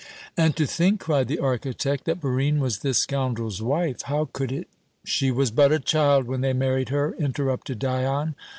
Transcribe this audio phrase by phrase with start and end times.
[0.35, 4.01] "And to think," cried the architect, "that Barine was this scoundrel's wife!
[4.01, 4.67] How could it be"
[5.11, 8.33] "She was but a child when they married her," interrupted Dion.